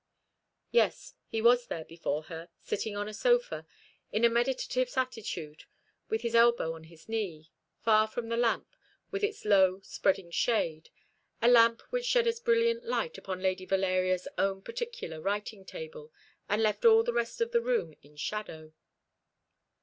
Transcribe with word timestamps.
Yes, 0.71 1.13
he 1.27 1.43
was 1.43 1.67
there 1.67 1.85
before 1.85 2.23
her, 2.23 2.49
sitting 2.59 2.97
on 2.97 3.07
a 3.07 3.13
sofa, 3.13 3.67
in 4.11 4.25
a 4.25 4.31
meditative 4.31 4.91
attitude, 4.97 5.65
with 6.09 6.23
his 6.23 6.33
elbow 6.33 6.73
on 6.73 6.85
his 6.85 7.07
knee, 7.07 7.51
far 7.77 8.07
from 8.07 8.27
the 8.27 8.35
lamp, 8.35 8.75
with 9.11 9.23
its 9.23 9.45
low, 9.45 9.79
spreading 9.81 10.31
shade, 10.31 10.89
a 11.39 11.47
lamp 11.47 11.81
which 11.91 12.05
shed 12.05 12.25
a 12.25 12.33
brilliant 12.43 12.83
light 12.83 13.19
upon 13.19 13.43
Lady 13.43 13.67
Valeria's 13.67 14.27
own 14.39 14.63
particular 14.63 15.21
writing 15.21 15.63
table, 15.63 16.11
and 16.49 16.63
left 16.63 16.83
all 16.83 17.03
the 17.03 17.13
rest 17.13 17.39
of 17.39 17.51
the 17.51 17.61
room 17.61 17.93
in 18.01 18.15
shadow. 18.15 18.73